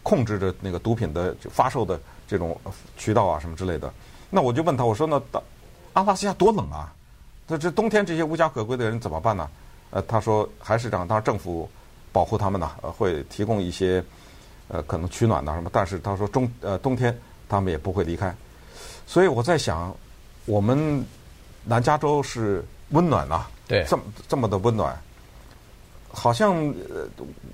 [0.02, 2.58] 控制着那个毒品的发售的这种
[2.96, 3.92] 渠道啊什么之类的。
[4.30, 5.20] 那我就问他，我说那
[5.92, 6.92] 阿拉斯加多冷啊？
[7.46, 9.48] 那这冬天这些无家可归的人怎么办呢？
[9.90, 11.68] 呃，他说还是让，当政府
[12.12, 14.02] 保护他们呢，呃，会提供一些
[14.68, 17.14] 呃可能取暖的什么，但是他说中呃冬天
[17.48, 18.32] 他们也不会离开。
[19.04, 19.92] 所以我在想，
[20.46, 21.04] 我们
[21.64, 24.96] 南加州是温暖呐，对，这么这么的温暖，
[26.12, 26.54] 好像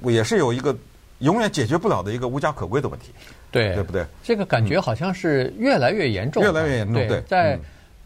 [0.02, 0.76] 呃也是有一个
[1.18, 3.06] 永远解决不了的一个无家可归的问题，
[3.50, 4.04] 对，对不对？
[4.22, 6.94] 这个感觉好像是越来越严重，越来越严重。
[7.06, 7.58] 对，在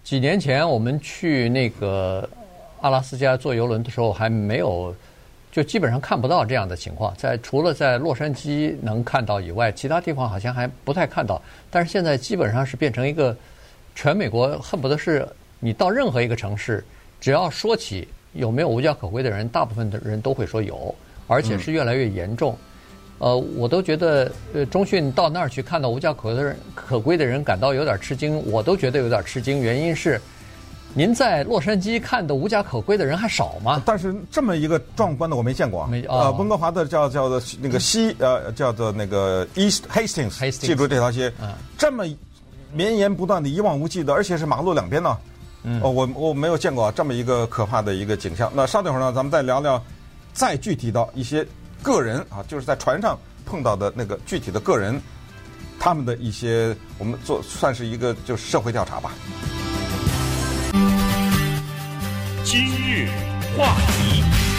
[0.02, 2.28] 几年前我们去那个
[2.80, 4.94] 阿拉斯加坐游轮的时候，还没有，
[5.52, 7.14] 就基本上看不到这样的情况。
[7.16, 11.40] 在除了在洛杉矶能看到以外，其他地方好像还不太看到。
[11.70, 13.36] 但是现在基本上是变成一个。
[13.92, 16.82] 全美国恨不得是你到任何一个城市，
[17.20, 20.94] 只要说起有没有无家可归的人，大部分的人都会说有，
[21.26, 22.56] 而且是越来越严重。
[23.18, 29.60] 呃，我都觉得，呃，中讯到那儿去看到无家可归的人，可归的人感到有点吃惊，我都觉得有点吃惊。
[29.60, 30.18] 原因是，
[30.94, 33.82] 您在洛杉矶看的无家可归的人还少吗？
[33.84, 35.88] 但是这么一个壮观的我没见过啊。
[35.90, 42.04] 没呃，温哥华的叫叫做那个西呃叫做那个 East Hastings，记住这条街，嗯，这么。
[42.72, 45.18] 绵延不断的一望无际的，而且是马路两边呢。
[45.62, 48.50] 嗯，哦，我我没有见过这么一个可怕的一个景象。
[48.54, 49.82] 那稍等会儿呢，咱们再聊聊，
[50.32, 51.46] 再具体到一些
[51.82, 55.00] 个人啊，就是在船上碰到的那个具体的个人，
[55.78, 59.12] 他们的一些，我们做算是一个就是社会调查吧。
[62.44, 63.08] 今日
[63.56, 64.49] 话题。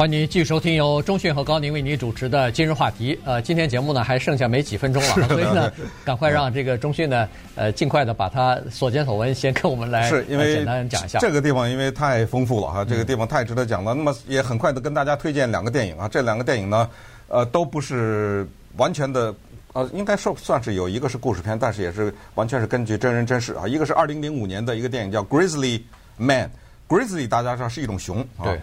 [0.00, 3.20] 欢迎您继续收听由中讯和高宁为您主持的今日话题。
[3.22, 5.70] 呃，今天节目呢还剩下没几分钟了，所以呢，
[6.06, 11.18] 赶快让这个中讯呢，呃，尽快的把他所见所闻先跟我们来是因为简单讲一下。
[11.18, 13.92] 这个地方因为太丰富了哈，这个地方太值得讲了。
[13.92, 16.88] 那么也很快的跟大家推荐两个电影啊，这两个电影呢，
[17.28, 19.34] 呃，都不是完全的，
[19.74, 23.68] 呃，应该说算是有一个是故事片，但是也是完全是根据真人真事啊。
[23.68, 25.82] 一个是二零零五年的一个电影叫《Grizzly
[26.16, 26.50] Man》
[26.88, 28.44] ，Grizzly 大家知道是一种熊啊。
[28.44, 28.58] 对。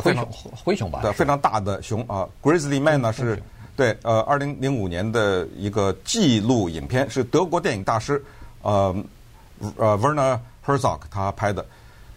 [0.00, 0.28] 灰熊，
[0.64, 2.26] 灰熊吧，对，非常大的熊啊。
[2.42, 3.42] Grizzly Man 呢是，
[3.76, 8.22] 对，呃，二零零五年的一个纪录影片，是德国电影大师，
[8.62, 8.94] 呃，
[9.76, 11.64] 呃，Werner Herzog 他拍的，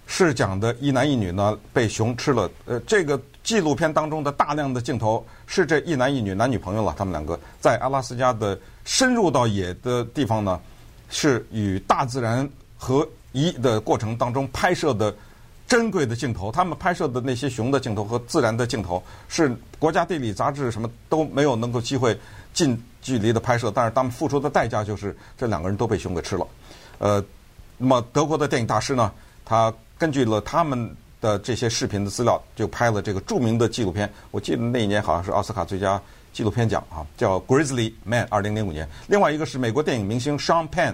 [0.08, 2.50] 是讲的一男一女呢被熊吃了。
[2.66, 10.60] 呃，这个纪录片当中的大量的镜头是这一男一女男女朋友了，他们两个在阿拉斯加的深入到野的地方呢，
[11.10, 15.14] 是与大自然合一的过程当中拍摄的。
[15.68, 22.16] 珍贵的镜头，他们拍摄的那些熊的镜头和自然的镜头，是国家地理杂志什么都没有能够机会
[22.54, 26.46] 近距离的拍摄，但是他们付出的代价就是这两个人都被熊给吃了。
[27.00, 27.24] 呃，
[27.78, 29.12] 那么德国的电影大师呢，
[29.44, 34.12] 他根据了他们的这些视频的资料，就拍了这个著名的纪录片。
[34.30, 36.00] 我记得那一年好像是奥斯卡最佳
[36.34, 38.88] 纪录片奖啊，叫《Grizzly Man》，二零零五年。
[39.08, 40.94] 另外一个是美国电影明星 Sean Penn。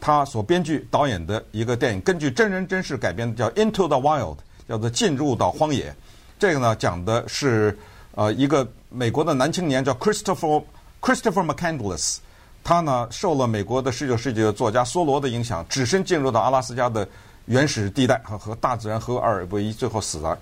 [0.00, 4.36] 他所编剧导演的一个电影，根据真人真事改编的，叫《Into the Wild》，
[4.68, 5.90] 叫做《进入到荒野》。
[6.38, 7.78] 这个呢，讲的是
[8.14, 10.64] 呃一个美国的男青年叫 Christopher
[11.02, 12.16] Christopher McCandless，
[12.64, 17.06] 他呢受了美国的十九世纪的作家梭罗的影响，只身进入到阿拉斯加的
[17.44, 20.36] 原始地带和和大自然合二为一，最后死在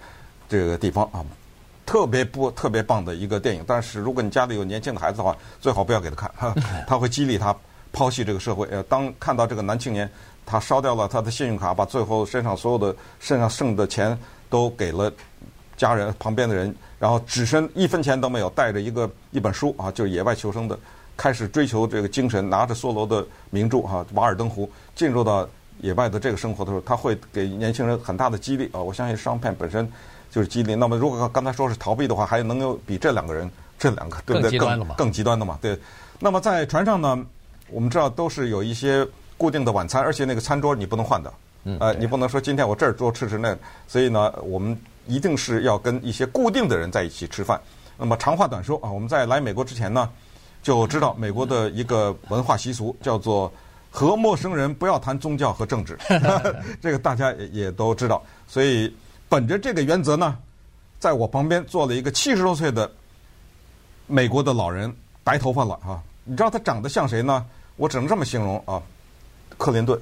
[0.49, 1.25] 这个地方啊，
[1.85, 3.65] 特别不特别棒的一个电影。
[3.67, 6.55] 但是如果你家里有年轻的孩子的话，最好不要给他看，哈，
[6.87, 7.55] 他会激励他。
[7.93, 10.09] 抛弃这个社会，呃，当看到这个男青年，
[10.45, 14.17] 他烧掉了他的信用卡，把最后身上所有的身上剩的钱
[14.49, 15.13] 都给了
[15.77, 20.79] 家人旁边的人，然后只身一分钱都没有，带着一个一本书啊，就是野外求生的，
[21.17, 25.49] 开始追求这个精神，拿着梭罗的名著哈《瓦尔登湖》，进入到
[25.81, 28.81] 野外的这个生活的时候，他会给年轻人很大的激励啊。
[28.81, 29.91] 我相信商片本身
[30.31, 30.75] 就是激励。
[30.75, 33.49] 那么如果刚才说是逃避的话，还能有比这两个人
[33.79, 34.59] 这两个对不对？
[34.59, 35.59] 更更极端的嘛？
[35.63, 35.79] 对。
[36.19, 37.25] 那么在船上呢？
[37.71, 41.33] 我们知道都是有一些固定的晚餐，而且那个餐桌你不能换的，
[41.79, 44.77] 呃，你不能说今天我这儿多吃吃那，所以呢，我们
[45.07, 47.61] 一定是要跟一些固定的人在一起吃饭。
[47.97, 50.09] 那么长话短说啊，我们在来美国之前呢，
[50.63, 53.53] 就知道美国的一个文化习俗叫做
[53.91, 55.99] 和陌生人不要谈宗教和政治，
[56.81, 58.23] 这个大家也也都知道。
[58.47, 58.93] 所以
[59.29, 60.37] 本着这个原则呢，
[60.99, 62.91] 在我旁边坐了一个七十多岁的
[64.07, 67.45] 美国的老人，白头发了啊，你知道他长得像谁呢？
[67.79, 68.83] 我只能这么形容啊，
[69.57, 69.99] 克林顿。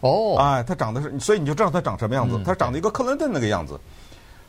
[0.00, 2.36] 哦、oh.，哎，他长得是，所以你就知道他长什么样子。
[2.36, 3.78] 嗯、他长得一个克林顿那个样子。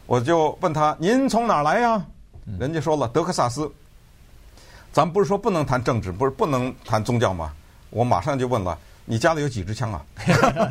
[0.05, 2.01] 我就问他：“您从哪儿来呀？”
[2.57, 3.69] 人家说了：“德克萨斯。”
[4.93, 7.53] 咱不是说不能谈政治，不是不能谈宗教吗？
[7.89, 10.05] 我马上就问了，你家里有几支枪啊？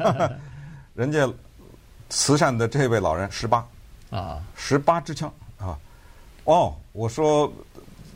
[0.95, 1.29] 人家
[2.09, 3.67] 慈善的这位老人十八
[4.11, 5.77] 啊，十八支枪啊！
[6.45, 7.51] 哦，我说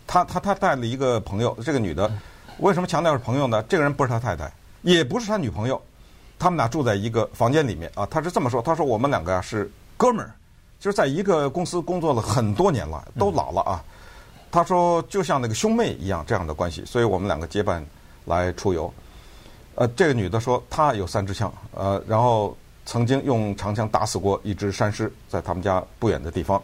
[0.06, 2.10] 他他他带了一个朋友，这个女的，
[2.60, 3.62] 为什么强调是朋友呢？
[3.62, 4.50] 这个人不是他太太，
[4.82, 5.80] 也不是他女朋友，
[6.38, 8.06] 他们俩住在一个房间里面啊。
[8.10, 10.30] 他是这么说，他说我们两个啊是哥们儿，
[10.78, 13.82] 就是在一个公司工作了很多年了，都老了啊。
[14.50, 17.84] 他说就像那个兄妹一样这样的关系，所以我们两个结伴
[18.26, 18.92] 来出游。
[19.76, 22.54] 呃，这个女的说她有三支枪，呃，然后
[22.84, 26.62] 曾经用长枪打死过一只山狮，在他们家不远的地方。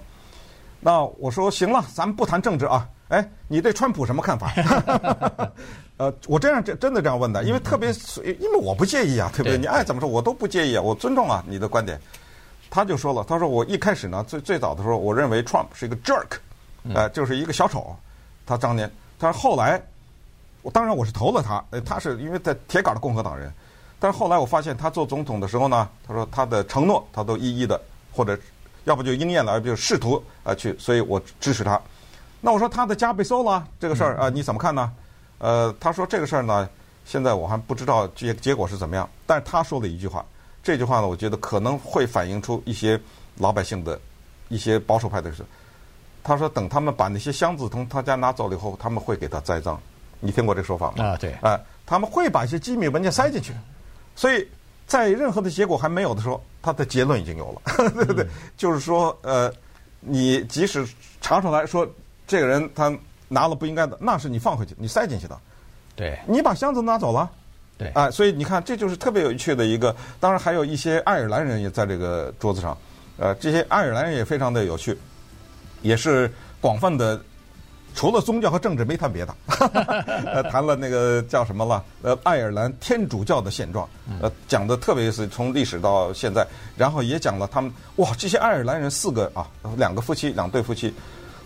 [0.78, 2.86] 那我说行了，咱们不谈政治啊。
[3.08, 4.52] 哎，你对川普什么看法？
[5.98, 7.90] 呃，我这样真真的这样问的，因为特别，
[8.24, 9.56] 因为我不介意啊，对不对？
[9.56, 11.98] 你爱怎么说，我都不介意啊，我尊重啊你的观点。
[12.68, 16.36] 他就说了，他说我一开始呢，最最早的时候，我认为 Trump 是一个 jerk，
[16.92, 17.96] 呃，就是一个小丑。
[18.44, 19.80] 他当年，但是后来，
[20.60, 23.50] 我当然我是投了他，呃，他是因为在铁杆的共和党人，
[23.98, 27.80] 但是后来我发现他做总统的时候呢，他说他的承诺他都一一的，
[28.12, 28.38] 或者
[28.84, 31.80] 要不就应验了，要不就试图啊去，所以我支持他。
[32.40, 34.92] 那我说他的家被搜了这个事儿啊，你怎么看呢？
[35.38, 36.68] 呃，他说这个事儿呢，
[37.04, 39.08] 现在我还不知道结结果是怎么样。
[39.26, 40.24] 但是他说了一句话，
[40.62, 42.98] 这句话呢，我觉得可能会反映出一些
[43.36, 44.00] 老百姓的
[44.48, 45.44] 一些保守派的事。
[46.24, 49.78] 他说等他们把那些箱子从他家拿走了以后，他们会给他栽赃。
[50.20, 51.04] 你听过这个说法吗？
[51.04, 53.52] 啊，对，啊，他们会把一些机密文件塞进去。
[54.14, 54.48] 所以
[54.86, 57.62] 在任何的结果还没有的时候，他的结论已经有了，
[57.92, 58.26] 对不对？
[58.56, 59.52] 就是说，呃，
[60.00, 60.86] 你即使
[61.20, 61.86] 查出来说。
[62.28, 62.92] 这个人他
[63.28, 65.38] 拿了不应该的，那是你放回去，你塞进去的。
[65.94, 67.30] 对，你把箱子拿走了。
[67.78, 69.94] 对，啊，所以你看，这就是特别有趣的一个。
[70.18, 72.76] 当然，还有一些爱尔兰人也在这个桌子上。
[73.18, 74.96] 呃，这些爱尔兰人也非常的有趣，
[75.82, 77.20] 也是广泛的，
[77.94, 79.34] 除了宗教和政治没谈别的，
[80.26, 81.82] 呃，谈了那个叫什么了？
[82.02, 83.88] 呃，爱尔兰天主教的现状，
[84.20, 86.46] 呃，讲的特别是从历史到现在，
[86.76, 89.46] 然后也讲了他们哇，这些爱尔兰人四个啊，
[89.76, 90.94] 两个夫妻，两对夫妻。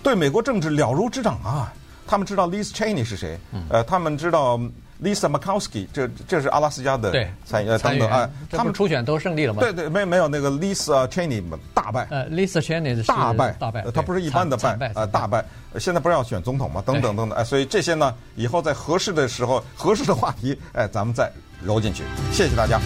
[0.03, 1.73] 对美国政治了如指掌啊！
[2.07, 3.39] 他们知道 Liz Cheney 是谁，
[3.69, 4.59] 呃，他们知道
[5.01, 7.13] Lisa Murkowski，这这是阿拉斯加的
[7.45, 8.29] 参呃参议员啊。
[8.51, 9.61] 他们初选都胜利了吗？
[9.61, 11.41] 对对，没没有那个 Lisa Cheney
[11.73, 12.09] 大败。
[12.11, 15.45] 呃，Lisa Cheney 是大败，大败，他不是一般的败，呃，大败。
[15.79, 16.83] 现在不是要选总统吗？
[16.85, 21.31] 等等等等，哎，所以这些呢，以后在合适的时候、合适的话题，哎，咱们再
[21.63, 22.03] 揉进去。
[22.33, 22.81] 谢谢大家。